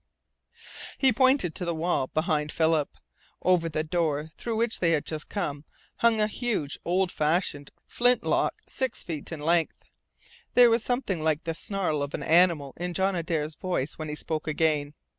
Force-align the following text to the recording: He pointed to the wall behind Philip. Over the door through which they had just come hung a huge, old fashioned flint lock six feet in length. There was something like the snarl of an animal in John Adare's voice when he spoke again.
He 0.97 1.13
pointed 1.13 1.53
to 1.53 1.63
the 1.63 1.75
wall 1.75 2.07
behind 2.07 2.51
Philip. 2.51 2.89
Over 3.43 3.69
the 3.69 3.83
door 3.83 4.31
through 4.35 4.55
which 4.55 4.79
they 4.79 4.93
had 4.93 5.05
just 5.05 5.29
come 5.29 5.63
hung 5.97 6.19
a 6.19 6.25
huge, 6.25 6.79
old 6.83 7.11
fashioned 7.11 7.69
flint 7.87 8.23
lock 8.23 8.63
six 8.65 9.03
feet 9.03 9.31
in 9.31 9.39
length. 9.41 9.85
There 10.55 10.71
was 10.71 10.83
something 10.83 11.23
like 11.23 11.43
the 11.43 11.53
snarl 11.53 12.01
of 12.01 12.15
an 12.15 12.23
animal 12.23 12.73
in 12.77 12.95
John 12.95 13.15
Adare's 13.15 13.53
voice 13.53 13.99
when 13.99 14.09
he 14.09 14.15
spoke 14.15 14.47
again. 14.47 14.95